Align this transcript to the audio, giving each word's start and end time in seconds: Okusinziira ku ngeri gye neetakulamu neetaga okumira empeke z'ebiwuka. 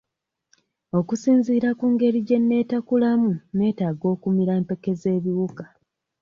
Okusinziira 0.99 1.69
ku 1.79 1.85
ngeri 1.93 2.19
gye 2.27 2.37
neetakulamu 2.41 3.31
neetaga 3.57 4.05
okumira 4.13 4.51
empeke 4.59 4.91
z'ebiwuka. 5.01 5.65